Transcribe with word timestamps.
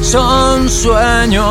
son 0.00 0.68
sueños. 0.68 1.44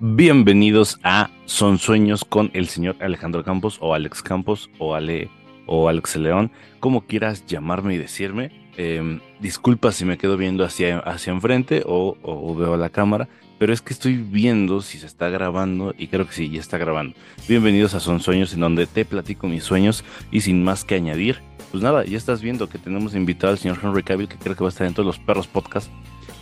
Bienvenidos 0.00 0.98
a 1.04 1.30
Son 1.46 1.78
Sueños 1.78 2.24
con 2.24 2.50
el 2.54 2.68
señor 2.68 2.96
Alejandro 3.00 3.44
Campos 3.44 3.78
o 3.80 3.94
Alex 3.94 4.22
Campos 4.22 4.68
o 4.78 4.94
Ale 4.94 5.30
o 5.66 5.88
Alex 5.88 6.16
León, 6.16 6.50
como 6.80 7.02
quieras 7.06 7.46
llamarme 7.46 7.94
y 7.94 7.98
decirme. 7.98 8.50
Em, 8.76 9.20
disculpa 9.40 9.92
si 9.92 10.04
me 10.04 10.18
quedo 10.18 10.36
viendo 10.36 10.64
hacia, 10.64 10.98
hacia 10.98 11.32
enfrente 11.32 11.82
o, 11.86 12.16
o, 12.22 12.54
veo 12.54 12.76
la 12.76 12.90
cámara, 12.90 13.28
pero 13.62 13.72
es 13.72 13.80
que 13.80 13.92
estoy 13.92 14.16
viendo 14.16 14.80
si 14.82 14.98
se 14.98 15.06
está 15.06 15.28
grabando 15.28 15.94
y 15.96 16.08
creo 16.08 16.26
que 16.26 16.32
sí, 16.32 16.50
ya 16.50 16.58
está 16.58 16.78
grabando. 16.78 17.14
Bienvenidos 17.48 17.94
a 17.94 18.00
Son 18.00 18.18
Sueños, 18.18 18.52
en 18.54 18.58
donde 18.58 18.88
te 18.88 19.04
platico 19.04 19.46
mis 19.46 19.62
sueños 19.62 20.02
y 20.32 20.40
sin 20.40 20.64
más 20.64 20.84
que 20.84 20.96
añadir, 20.96 21.40
pues 21.70 21.80
nada, 21.80 22.04
ya 22.04 22.18
estás 22.18 22.42
viendo 22.42 22.68
que 22.68 22.78
tenemos 22.78 23.14
invitado 23.14 23.52
al 23.52 23.60
señor 23.60 23.78
Henry 23.80 24.02
Cavill, 24.02 24.26
que 24.26 24.36
creo 24.36 24.56
que 24.56 24.64
va 24.64 24.66
a 24.66 24.70
estar 24.70 24.84
dentro 24.84 25.04
de 25.04 25.06
los 25.06 25.20
perros 25.20 25.46
podcast. 25.46 25.92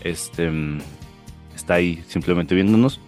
Este 0.03 0.51
está 1.55 1.75
ahí 1.75 2.03
simplemente 2.09 2.55
viéndonos. 2.55 2.99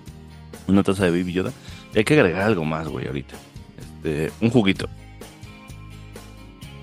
Una 0.66 0.82
taza 0.82 1.06
de 1.06 1.10
Baby 1.10 1.32
Yoda. 1.32 1.52
Y 1.94 1.96
hay 1.96 2.04
que 2.04 2.12
agregar 2.12 2.42
algo 2.42 2.66
más, 2.66 2.88
güey, 2.88 3.06
ahorita. 3.06 3.34
Este, 3.80 4.30
un 4.42 4.50
juguito. 4.50 4.90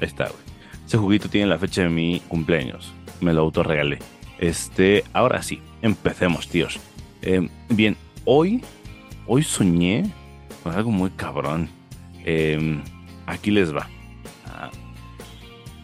Ahí 0.01 0.07
está, 0.07 0.23
güey. 0.29 0.41
Ese 0.83 0.97
juguito 0.97 1.29
tiene 1.29 1.45
la 1.45 1.59
fecha 1.59 1.83
de 1.83 1.89
mi 1.89 2.23
cumpleaños. 2.27 2.91
Me 3.21 3.33
lo 3.33 3.41
autorregalé. 3.41 3.99
Este, 4.39 5.03
ahora 5.13 5.43
sí, 5.43 5.61
empecemos, 5.83 6.47
tíos. 6.47 6.79
Eh, 7.21 7.49
bien, 7.69 7.97
hoy, 8.25 8.61
hoy 9.27 9.43
soñé 9.43 10.09
con 10.63 10.73
algo 10.73 10.91
muy 10.91 11.09
cabrón. 11.11 11.69
Eh, 12.25 12.81
aquí 13.25 13.51
les 13.51 13.75
va. 13.75 13.87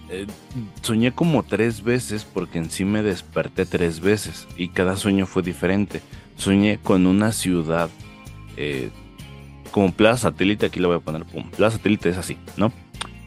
Eh, 0.10 0.28
soñé 0.82 1.12
como 1.12 1.42
tres 1.44 1.84
veces 1.84 2.26
porque 2.26 2.60
en 2.60 2.70
sí 2.70 2.86
me 2.86 3.02
desperté 3.02 3.66
tres 3.66 4.00
veces 4.00 4.48
y 4.56 4.70
cada 4.70 4.98
sueño 4.98 5.26
fue 5.26 5.42
diferente. 5.42 6.02
Soñé 6.38 6.78
con 6.78 7.08
una 7.08 7.32
ciudad 7.32 7.90
eh, 8.56 8.92
como 9.72 9.92
Plaza 9.92 10.30
Satélite, 10.30 10.68
aquí 10.68 10.80
lo 10.80 10.90
voy 10.90 10.98
a 10.98 11.00
poner, 11.00 11.26
pum, 11.26 11.50
Plaza 11.50 11.78
Satélite 11.78 12.10
es 12.10 12.18
así, 12.18 12.38
¿no? 12.56 12.72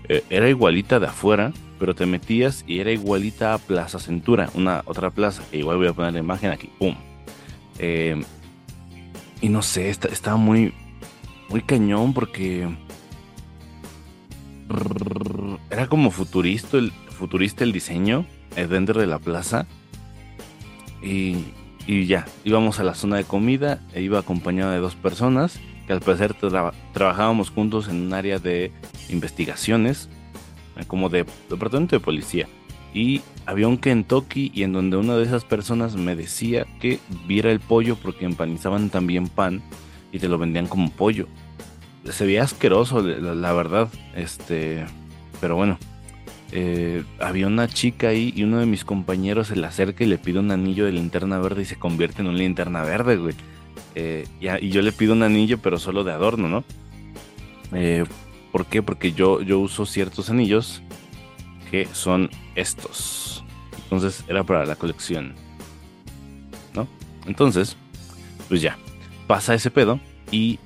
Eh, 0.09 0.25
era 0.31 0.49
igualita 0.49 1.01
de 1.01 1.07
afuera, 1.07 1.53
pero 1.79 1.95
te 1.95 2.07
metías 2.07 2.65
y 2.67 2.79
era 2.79 2.93
igualita 2.93 3.55
a 3.55 3.59
Plaza 3.59 3.99
Centura, 3.99 4.49
una 4.55 4.83
otra 4.87 5.11
plaza, 5.11 5.43
igual 5.53 5.79
voy 5.79 5.89
a 5.89 5.93
poner 5.93 6.15
la 6.15 6.21
imagen 6.21 6.51
aquí, 6.51 6.71
pum. 6.79 6.95
Y 7.81 9.49
no 9.49 9.63
sé, 9.63 9.91
estaba 9.91 10.37
muy, 10.37 10.75
muy 11.49 11.63
cañón 11.63 12.13
porque 12.13 12.69
era 15.71 15.87
como 15.87 16.11
futurista 16.11 16.77
el, 16.79 16.93
futurista 16.93 17.65
el 17.65 17.73
diseño 17.73 18.27
eh, 18.57 18.67
dentro 18.67 19.01
de 19.01 19.07
la 19.07 19.19
plaza. 19.19 19.67
Y, 21.03 21.45
ya, 22.07 22.27
íbamos 22.45 22.81
a 22.81 22.85
la 22.85 22.95
zona 22.95 23.17
de 23.17 23.25
comida 23.25 23.81
e 23.95 24.03
iba 24.03 24.19
acompañado 24.19 24.73
de 24.73 24.79
dos 24.79 24.95
personas 24.95 25.59
que 25.87 25.95
al 25.95 26.01
parecer 26.01 26.35
trabajábamos 26.93 27.49
juntos 27.49 27.89
en 27.89 28.03
un 28.03 28.13
área 28.13 28.39
de 28.39 28.73
investigaciones, 29.09 30.11
eh, 30.77 30.85
como 30.87 31.09
de 31.09 31.25
departamento 31.49 31.97
de 31.97 32.01
policía. 32.01 32.47
Y 32.95 33.21
había 33.47 33.69
un 33.69 33.79
Kentucky 33.79 34.51
y 34.55 34.63
en 34.63 34.73
donde 34.73 34.97
una 34.97 35.17
de 35.17 35.25
esas 35.25 35.45
personas 35.45 35.97
me 35.97 36.17
decía 36.17 36.67
que 36.81 36.99
viera 37.27 37.51
el 37.51 37.61
pollo 37.61 37.97
porque 37.97 38.25
empanizaban 38.25 38.91
también 38.91 39.29
pan 39.29 39.63
y 40.13 40.19
te 40.19 40.29
lo 40.29 40.39
vendían 40.39 40.67
como 40.67 40.91
pollo 40.91 41.27
se 42.13 42.27
veía 42.27 42.43
asqueroso, 42.43 43.03
la, 43.03 43.53
verdad. 43.53 43.89
Este, 44.15 44.85
pero 45.41 45.57
bueno, 45.57 45.79
eh, 46.53 47.05
había 47.21 47.47
una 47.47 47.69
chica 47.69 48.09
ahí 48.09 48.33
y 48.35 48.45
uno 48.45 48.59
de 48.59 48.67
mis 48.67 48.85
compañeros 48.85 49.49
se 49.49 49.57
le 49.57 49.67
acerca 49.67 50.05
y 50.05 50.07
le 50.07 50.19
pide 50.19 50.39
un 50.39 50.51
anillo 50.51 50.85
de 50.85 50.93
linterna 50.93 51.39
verde 51.39 51.63
y 51.63 51.67
se 51.67 51.77
convierte 51.77 52.23
en 52.23 52.29
una 52.29 52.39
linterna 52.39 52.83
verde, 52.83 53.17
güey. 53.17 53.35
Eh, 53.95 54.27
y, 54.41 54.69
yo 54.69 54.83
le 54.83 54.93
pido 54.93 55.13
un 55.13 55.23
anillo, 55.23 55.59
pero 55.59 55.79
solo 55.79 56.05
de 56.05 56.13
adorno, 56.13 56.49
¿no? 56.49 56.65
Eh, 57.73 58.05
¿Por 58.53 58.67
qué? 58.67 58.83
Porque 58.83 59.13
yo, 59.13 59.43
yo 59.43 59.59
uso 59.59 59.85
ciertos 59.85 60.31
anillos 60.31 60.83
que 61.71 61.87
son 61.93 62.31
estos. 62.55 63.45
Entonces 63.85 64.25
era 64.29 64.45
para 64.45 64.65
la 64.67 64.77
colección. 64.77 65.35
¿No? 66.75 66.87
Entonces, 67.27 67.77
pues 68.49 68.61
ya, 68.61 68.79
pasa 69.27 69.55
ese 69.55 69.71
pedo 69.71 70.01
y 70.31 70.59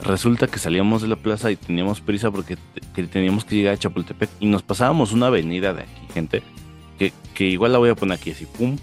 resulta 0.00 0.46
que 0.46 0.58
salíamos 0.58 1.02
de 1.02 1.08
la 1.08 1.16
plaza 1.16 1.50
y 1.50 1.56
teníamos 1.56 2.00
prisa 2.00 2.30
porque 2.30 2.56
teníamos 3.10 3.44
que 3.44 3.56
llegar 3.56 3.74
a 3.74 3.78
Chapultepec 3.78 4.30
y 4.40 4.46
nos 4.46 4.62
pasábamos 4.62 5.12
una 5.12 5.26
avenida 5.26 5.72
de 5.74 5.82
aquí, 5.82 6.06
gente, 6.14 6.42
que, 6.98 7.12
que, 7.34 7.44
igual 7.46 7.72
la 7.72 7.78
voy 7.78 7.90
a 7.90 7.94
poner 7.94 8.18
aquí 8.18 8.30
así, 8.30 8.46
pum, 8.46 8.76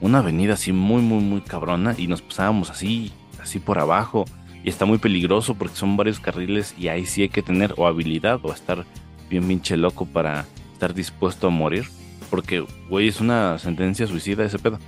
una 0.00 0.18
avenida 0.18 0.54
así 0.54 0.72
muy, 0.72 1.02
muy, 1.02 1.22
muy 1.22 1.40
cabrona 1.40 1.94
y 1.98 2.06
nos 2.06 2.22
pasábamos 2.22 2.70
así, 2.70 3.12
así 3.40 3.58
por 3.58 3.78
abajo 3.78 4.24
y 4.64 4.68
está 4.68 4.84
muy 4.84 4.98
peligroso 4.98 5.54
porque 5.54 5.76
son 5.76 5.96
varios 5.96 6.20
carriles 6.20 6.74
y 6.78 6.88
ahí 6.88 7.06
sí 7.06 7.22
hay 7.22 7.28
que 7.28 7.42
tener 7.42 7.74
o 7.76 7.86
habilidad 7.86 8.40
o 8.42 8.52
estar 8.52 8.84
bien 9.32 9.48
pinche 9.48 9.76
loco 9.76 10.06
para 10.06 10.46
estar 10.72 10.94
dispuesto 10.94 11.48
a 11.48 11.50
morir 11.50 11.86
porque, 12.30 12.64
güey, 12.88 13.08
es 13.08 13.20
una 13.20 13.58
sentencia 13.58 14.06
suicida 14.06 14.44
ese 14.44 14.58
pedo. 14.58 14.78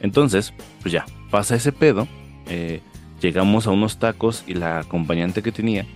Entonces, 0.00 0.52
pues 0.82 0.92
ya, 0.92 1.06
pasa 1.30 1.56
ese 1.56 1.72
pedo. 1.72 2.06
Eh, 2.46 2.82
Llegamos 3.24 3.66
a 3.66 3.70
unos 3.70 3.96
tacos 3.96 4.44
y 4.46 4.52
la 4.52 4.80
acompañante 4.80 5.42
que 5.42 5.50
tenía, 5.50 5.86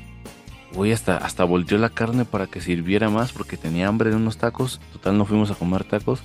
güey, 0.72 0.92
hasta, 0.92 1.18
hasta 1.18 1.44
volteó 1.44 1.76
la 1.76 1.90
carne 1.90 2.24
para 2.24 2.46
que 2.46 2.62
sirviera 2.62 3.10
más 3.10 3.32
porque 3.32 3.58
tenía 3.58 3.86
hambre 3.86 4.08
de 4.08 4.16
unos 4.16 4.38
tacos. 4.38 4.80
Total, 4.94 5.18
no 5.18 5.26
fuimos 5.26 5.50
a 5.50 5.54
comer 5.54 5.84
tacos. 5.84 6.20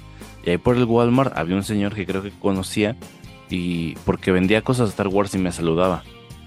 Y 0.45 0.51
ahí 0.51 0.57
por 0.57 0.77
el 0.77 0.85
Walmart 0.85 1.37
había 1.37 1.57
un 1.57 1.63
señor 1.63 1.93
que 1.93 2.05
creo 2.05 2.23
que 2.23 2.31
conocía 2.31 2.95
y 3.49 3.95
porque 4.05 4.31
vendía 4.31 4.61
cosas 4.61 4.87
de 4.87 4.91
Star 4.91 5.09
Wars 5.09 5.35
y 5.35 5.39
me 5.39 5.51
saludaba. 5.51 6.03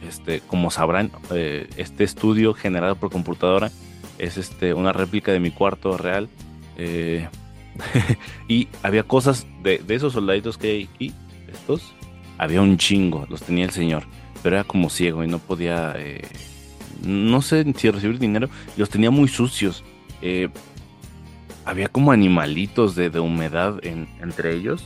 Este, 0.09 0.41
como 0.41 0.71
sabrán, 0.71 1.11
eh, 1.33 1.69
este 1.77 2.05
estudio 2.05 2.55
generado 2.55 2.97
por 2.97 3.11
computadora 3.11 3.71
es 4.19 4.37
este, 4.37 4.75
una 4.75 4.93
réplica 4.93 5.33
de 5.33 5.41
mi 5.41 5.51
cuarto 5.51 5.97
real. 5.97 6.29
Eh, 6.77 7.29
y 8.49 8.69
había 8.83 9.03
cosas 9.03 9.47
de, 9.63 9.79
de, 9.79 9.95
esos 9.95 10.13
soldaditos 10.15 10.59
que 10.59 10.71
hay 10.71 10.89
aquí, 10.93 11.13
estos, 11.49 11.95
había 12.39 12.63
un 12.63 12.79
chingo, 12.79 13.27
los 13.29 13.43
tenía 13.43 13.65
el 13.65 13.71
señor 13.71 14.05
pero 14.47 14.59
era 14.59 14.65
como 14.65 14.91
ciego 14.91 15.25
y 15.25 15.27
no 15.27 15.41
podía, 15.41 15.95
eh, 15.99 16.23
no 17.03 17.43
sé 17.43 17.65
si 17.77 17.91
recibir 17.91 18.21
dinero, 18.21 18.49
los 18.77 18.89
tenía 18.89 19.11
muy 19.11 19.27
sucios. 19.27 19.83
Eh, 20.23 20.51
había 21.65 21.89
como 21.89 22.13
animalitos 22.13 22.95
de, 22.95 23.09
humedad 23.19 23.81
entre 23.83 24.55
ellos, 24.55 24.85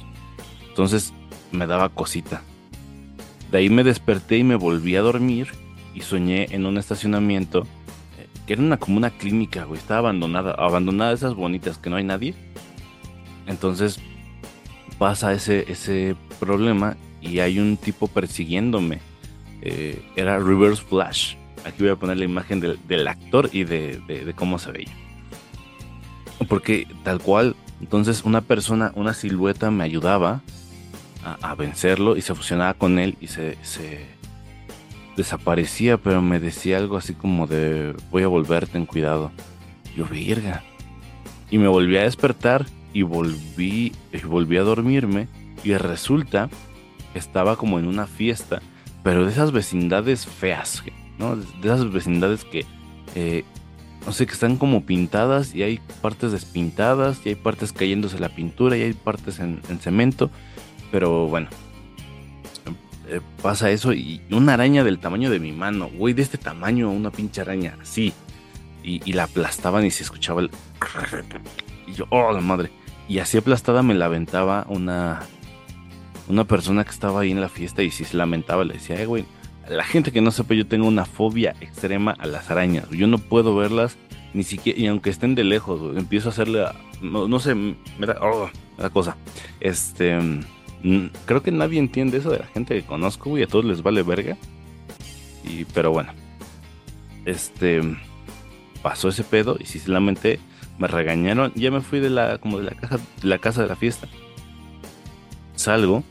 entonces 0.66 1.12
me 1.52 1.66
daba 1.66 1.90
cosita. 1.90 2.42
De 3.50 3.58
ahí 3.58 3.68
me 3.68 3.84
desperté 3.84 4.38
y 4.38 4.44
me 4.44 4.54
volví 4.54 4.96
a 4.96 5.02
dormir 5.02 5.48
y 5.94 6.00
soñé 6.00 6.46
en 6.52 6.64
un 6.64 6.78
estacionamiento 6.78 7.66
que 8.50 8.54
era 8.54 8.62
una, 8.64 8.78
como 8.78 8.96
una 8.96 9.10
clínica, 9.10 9.62
güey, 9.62 9.78
estaba 9.78 10.00
abandonada, 10.00 10.50
abandonada 10.58 11.12
esas 11.12 11.34
bonitas 11.34 11.78
que 11.78 11.88
no 11.88 11.94
hay 11.94 12.02
nadie. 12.02 12.34
Entonces 13.46 14.00
pasa 14.98 15.32
ese, 15.32 15.70
ese 15.70 16.16
problema 16.40 16.96
y 17.20 17.38
hay 17.38 17.60
un 17.60 17.76
tipo 17.76 18.08
persiguiéndome 18.08 18.98
eh, 19.62 20.02
era 20.16 20.40
Reverse 20.40 20.82
Flash. 20.82 21.36
Aquí 21.64 21.84
voy 21.84 21.90
a 21.90 21.94
poner 21.94 22.16
la 22.16 22.24
imagen 22.24 22.58
del, 22.58 23.06
actor 23.06 23.50
y 23.52 23.62
de, 23.62 24.34
cómo 24.34 24.58
se 24.58 24.72
veía. 24.72 24.96
Porque 26.48 26.88
tal 27.04 27.20
cual, 27.20 27.54
entonces 27.80 28.24
una 28.24 28.40
persona, 28.40 28.90
una 28.96 29.14
silueta 29.14 29.70
me 29.70 29.84
ayudaba 29.84 30.40
a, 31.22 31.54
vencerlo 31.54 32.16
y 32.16 32.22
se 32.22 32.34
fusionaba 32.34 32.74
con 32.74 32.98
él 32.98 33.16
y 33.20 33.28
se, 33.28 33.56
desaparecía, 35.22 35.96
pero 35.96 36.20
me 36.22 36.40
decía 36.40 36.76
algo 36.76 36.96
así 36.96 37.14
como 37.14 37.46
de 37.46 37.94
voy 38.10 38.22
a 38.22 38.28
volverte 38.28 38.78
en 38.78 38.86
cuidado. 38.86 39.30
Yo, 39.96 40.06
verga. 40.06 40.62
Y 41.50 41.58
me 41.58 41.68
volví 41.68 41.96
a 41.96 42.02
despertar 42.02 42.66
y 42.92 43.02
volví, 43.02 43.92
y 44.12 44.18
volví 44.26 44.56
a 44.56 44.62
dormirme 44.62 45.28
y 45.64 45.74
resulta 45.74 46.48
estaba 47.14 47.56
como 47.56 47.78
en 47.78 47.86
una 47.86 48.06
fiesta 48.06 48.60
pero 49.02 49.24
de 49.24 49.32
esas 49.32 49.52
vecindades 49.52 50.26
feas, 50.26 50.82
¿no? 51.18 51.36
De 51.36 51.44
esas 51.64 51.90
vecindades 51.90 52.44
que, 52.44 52.66
eh, 53.14 53.44
no 54.04 54.12
sé, 54.12 54.26
que 54.26 54.32
están 54.32 54.56
como 54.56 54.84
pintadas 54.84 55.54
y 55.54 55.62
hay 55.62 55.80
partes 56.02 56.32
despintadas 56.32 57.20
y 57.24 57.30
hay 57.30 57.34
partes 57.34 57.72
cayéndose 57.72 58.18
la 58.18 58.28
pintura 58.28 58.76
y 58.76 58.82
hay 58.82 58.92
partes 58.92 59.40
en, 59.40 59.60
cemento, 59.80 60.30
pero 60.90 61.28
bueno, 61.28 61.48
eh, 63.10 63.20
pasa 63.42 63.70
eso 63.70 63.92
y 63.92 64.22
una 64.30 64.54
araña 64.54 64.84
del 64.84 65.00
tamaño 65.00 65.30
de 65.30 65.40
mi 65.40 65.50
mano, 65.50 65.90
güey, 65.92 66.14
de 66.14 66.22
este 66.22 66.38
tamaño, 66.38 66.90
una 66.90 67.10
pinche 67.10 67.40
araña, 67.40 67.76
así, 67.82 68.12
y, 68.84 69.12
la 69.12 69.24
aplastaban 69.24 69.84
y 69.84 69.90
se 69.90 70.04
escuchaba 70.04 70.42
el... 70.42 70.50
Y 71.88 71.94
yo, 71.94 72.06
oh, 72.10 72.30
la 72.30 72.40
madre. 72.40 72.70
Y 73.08 73.18
así 73.18 73.36
aplastada 73.36 73.82
me 73.82 73.94
la 73.94 74.04
aventaba 74.04 74.64
una, 74.68 75.22
una 76.28 76.44
persona 76.44 76.84
que 76.84 76.90
estaba 76.90 77.22
ahí 77.22 77.32
en 77.32 77.40
la 77.40 77.48
fiesta 77.48 77.82
y 77.82 77.90
si 77.90 78.04
se 78.04 78.16
lamentaba, 78.16 78.64
le 78.64 78.74
decía, 78.74 79.00
eh, 79.00 79.06
güey, 79.06 79.24
la 79.68 79.82
gente 79.82 80.12
que 80.12 80.20
no 80.20 80.30
sepa, 80.30 80.54
yo 80.54 80.68
tengo 80.68 80.86
una 80.86 81.04
fobia 81.04 81.56
extrema 81.60 82.12
a 82.12 82.26
las 82.26 82.48
arañas. 82.48 82.88
Yo 82.90 83.08
no 83.08 83.18
puedo 83.18 83.56
verlas 83.56 83.96
ni 84.34 84.44
siquiera, 84.44 84.78
y 84.78 84.86
aunque 84.86 85.10
estén 85.10 85.34
de 85.34 85.42
lejos, 85.42 85.96
empiezo 85.96 86.28
a 86.28 86.32
hacerle 86.32 86.64
no, 87.02 87.40
sé, 87.40 87.54
me 87.54 88.06
da, 88.06 88.18
oh, 88.20 88.48
cosa. 88.92 89.16
Este, 89.58 90.18
creo 91.26 91.42
que 91.42 91.52
nadie 91.52 91.78
entiende 91.78 92.18
eso 92.18 92.30
de 92.30 92.38
la 92.38 92.46
gente 92.46 92.74
que 92.74 92.86
conozco, 92.86 93.30
güey, 93.30 93.42
a 93.42 93.46
todos 93.46 93.64
les 93.64 93.82
vale 93.82 94.02
verga. 94.02 94.36
Y, 95.44 95.64
pero 95.66 95.90
bueno, 95.90 96.12
este, 97.24 97.80
pasó 98.82 99.08
ese 99.08 99.24
pedo 99.24 99.56
y 99.58 99.66
sinceramente 99.66 100.40
me 100.78 100.88
regañaron. 100.88 101.52
Ya 101.54 101.70
me 101.70 101.80
fui 101.80 102.00
de 102.00 102.10
la, 102.10 102.38
como 102.38 102.58
de 102.58 102.64
la 102.64 102.72
casa, 102.72 102.96
de 102.96 103.28
la 103.28 103.38
casa 103.38 103.62
de 103.62 103.68
la 103.68 103.76
fiesta. 103.76 104.08
Salgo 105.54 106.02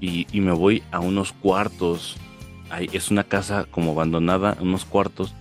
y, 0.00 0.26
me 0.32 0.52
voy 0.52 0.82
a 0.90 1.00
unos 1.00 1.32
cuartos. 1.32 2.16
Es 2.92 3.10
una 3.10 3.24
casa 3.24 3.66
como 3.70 3.92
abandonada, 3.92 4.56
unos 4.60 4.84
cuartos 4.84 5.34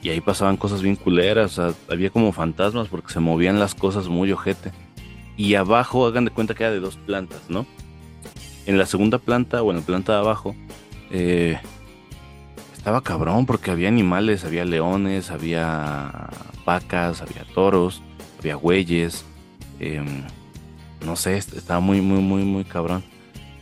y 0.00 0.10
ahí 0.10 0.20
pasaban 0.20 0.56
cosas 0.56 0.80
bien 0.80 0.94
culeras, 0.94 1.58
o 1.58 1.72
sea, 1.72 1.74
había 1.92 2.10
como 2.10 2.30
fantasmas 2.30 2.86
porque 2.86 3.12
se 3.12 3.18
movían 3.18 3.58
las 3.58 3.74
cosas 3.74 4.06
muy 4.08 4.30
ojete. 4.30 4.70
Y 5.36 5.54
abajo, 5.54 6.06
hagan 6.06 6.24
de 6.24 6.30
cuenta 6.30 6.54
que 6.54 6.64
era 6.64 6.72
de 6.72 6.80
dos 6.80 6.96
plantas, 6.96 7.42
¿no? 7.48 7.66
En 8.68 8.76
la 8.76 8.84
segunda 8.84 9.16
planta 9.16 9.62
o 9.62 9.70
en 9.70 9.78
la 9.78 9.82
planta 9.82 10.12
de 10.12 10.18
abajo, 10.18 10.54
eh, 11.10 11.58
estaba 12.76 13.00
cabrón 13.00 13.46
porque 13.46 13.70
había 13.70 13.88
animales, 13.88 14.44
había 14.44 14.66
leones, 14.66 15.30
había 15.30 16.28
vacas, 16.66 17.22
había 17.22 17.46
toros, 17.54 18.02
había 18.38 18.56
güeyes. 18.56 19.24
Em, 19.80 20.22
no 21.02 21.16
sé, 21.16 21.38
estaba 21.38 21.80
muy, 21.80 22.02
muy, 22.02 22.20
muy, 22.20 22.42
muy 22.42 22.64
cabrón. 22.64 23.02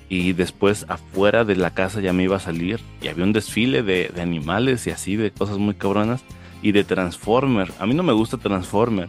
Y 0.08 0.32
después 0.32 0.84
afuera 0.88 1.44
de 1.44 1.54
la 1.54 1.70
casa 1.70 2.00
ya 2.00 2.12
me 2.12 2.24
iba 2.24 2.34
a 2.38 2.40
salir 2.40 2.80
y 3.00 3.06
había 3.06 3.22
un 3.22 3.32
desfile 3.32 3.84
de, 3.84 4.12
animales 4.20 4.88
y 4.88 4.90
así, 4.90 5.14
de 5.14 5.30
cosas 5.30 5.58
muy 5.58 5.74
cabronas. 5.74 6.24
Y 6.62 6.72
de 6.72 6.82
Transformer. 6.82 7.72
A 7.78 7.86
mí 7.86 7.94
no 7.94 8.02
me 8.02 8.12
gusta 8.12 8.38
Transformer. 8.38 9.08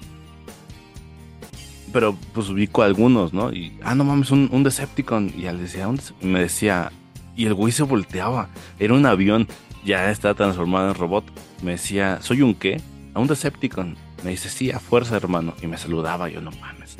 Pero 1.97 2.15
pues 2.31 2.47
ubico 2.49 2.83
algunos, 2.83 3.33
¿no? 3.33 3.51
Y, 3.51 3.75
ah, 3.81 3.95
no 3.95 4.03
mames, 4.03 4.29
un, 4.29 4.49
un 4.51 4.61
Decepticon. 4.61 5.33
Y 5.35 5.47
él 5.47 5.57
decía, 5.57 5.89
me 6.21 6.41
decía, 6.41 6.91
y 7.35 7.47
el 7.47 7.55
güey 7.55 7.71
se 7.71 7.81
volteaba. 7.81 8.49
Era 8.77 8.93
un 8.93 9.07
avión, 9.07 9.47
ya 9.83 10.11
está 10.11 10.35
transformado 10.35 10.89
en 10.89 10.93
robot. 10.93 11.25
Me 11.63 11.71
decía, 11.71 12.19
¿soy 12.21 12.43
un 12.43 12.53
qué? 12.53 12.79
A 13.15 13.19
un 13.19 13.25
Decepticon. 13.25 13.97
Me 14.23 14.29
dice, 14.29 14.47
sí, 14.47 14.69
a 14.69 14.79
fuerza, 14.79 15.15
hermano. 15.17 15.55
Y 15.63 15.65
me 15.65 15.75
saludaba, 15.79 16.29
yo 16.29 16.39
no 16.39 16.51
mames. 16.61 16.97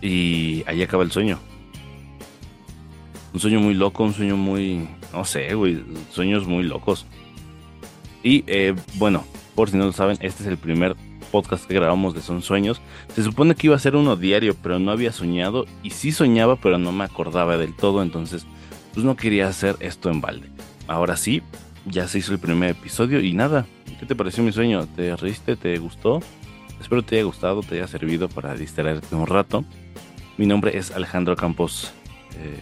Y 0.00 0.64
ahí 0.66 0.82
acaba 0.82 1.02
el 1.02 1.12
sueño 1.12 1.38
un 3.34 3.40
sueño 3.40 3.60
muy 3.60 3.74
loco, 3.74 4.04
un 4.04 4.14
sueño 4.14 4.38
muy, 4.38 4.88
no 5.12 5.26
sé, 5.26 5.52
güey, 5.54 5.84
sueños 6.10 6.46
muy 6.46 6.62
locos. 6.62 7.04
Y 8.22 8.42
eh, 8.46 8.74
bueno, 8.94 9.22
por 9.54 9.68
si 9.68 9.76
no 9.76 9.84
lo 9.84 9.92
saben, 9.92 10.16
este 10.20 10.44
es 10.44 10.48
el 10.48 10.56
primer 10.56 10.96
podcast 11.34 11.66
que 11.66 11.74
grabamos 11.74 12.14
de 12.14 12.20
Son 12.20 12.42
Sueños. 12.42 12.80
Se 13.12 13.24
supone 13.24 13.56
que 13.56 13.66
iba 13.66 13.74
a 13.74 13.80
ser 13.80 13.96
uno 13.96 14.14
diario, 14.14 14.54
pero 14.62 14.78
no 14.78 14.92
había 14.92 15.10
soñado. 15.10 15.66
Y 15.82 15.90
sí 15.90 16.12
soñaba, 16.12 16.54
pero 16.54 16.78
no 16.78 16.92
me 16.92 17.02
acordaba 17.02 17.56
del 17.56 17.74
todo. 17.74 18.02
Entonces, 18.02 18.46
pues 18.92 19.04
no 19.04 19.16
quería 19.16 19.48
hacer 19.48 19.74
esto 19.80 20.10
en 20.10 20.20
balde. 20.20 20.48
Ahora 20.86 21.16
sí, 21.16 21.42
ya 21.86 22.06
se 22.06 22.18
hizo 22.18 22.32
el 22.32 22.38
primer 22.38 22.70
episodio. 22.70 23.18
Y 23.20 23.32
nada, 23.32 23.66
¿qué 23.98 24.06
te 24.06 24.14
pareció 24.14 24.44
mi 24.44 24.52
sueño? 24.52 24.86
¿Te 24.94 25.16
reíste? 25.16 25.56
¿Te 25.56 25.76
gustó? 25.78 26.20
Espero 26.80 27.02
te 27.02 27.16
haya 27.16 27.24
gustado, 27.24 27.62
te 27.62 27.78
haya 27.78 27.88
servido 27.88 28.28
para 28.28 28.54
distraerte 28.54 29.12
un 29.16 29.26
rato. 29.26 29.64
Mi 30.36 30.46
nombre 30.46 30.78
es 30.78 30.92
Alejandro 30.92 31.34
Campos. 31.34 31.92
Eh, 32.38 32.60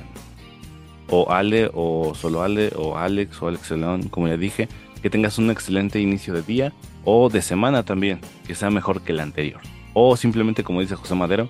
o 1.11 1.31
Ale, 1.31 1.71
o 1.75 2.15
solo 2.15 2.41
Ale, 2.41 2.73
o 2.75 2.97
Alex, 2.97 3.43
o 3.43 3.49
Alex 3.49 3.71
León, 3.73 4.09
como 4.09 4.29
ya 4.29 4.39
dije. 4.39 4.67
Que 5.03 5.11
tengas 5.11 5.39
un 5.39 5.51
excelente 5.51 6.01
inicio 6.01 6.33
de 6.33 6.43
día 6.43 6.73
o 7.05 7.29
de 7.29 7.43
semana 7.43 7.83
también, 7.83 8.21
que 8.47 8.55
sea 8.55 8.71
mejor 8.71 9.03
que 9.03 9.13
el 9.13 9.21
anterior. 9.21 9.61
O 9.95 10.17
simplemente, 10.17 10.65
como 10.65 10.81
dice 10.81 10.95
José 10.97 11.15
Madero, 11.15 11.49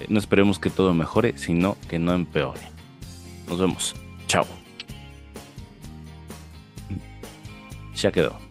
eh, 0.00 0.06
no 0.08 0.18
esperemos 0.18 0.58
que 0.58 0.70
todo 0.70 0.94
mejore, 0.94 1.36
sino 1.36 1.76
que 1.88 1.98
no 1.98 2.14
empeore. 2.14 2.60
Nos 3.48 3.58
vemos. 3.58 3.94
Chao. 4.26 4.46
Ya 7.94 8.12
quedó. 8.12 8.47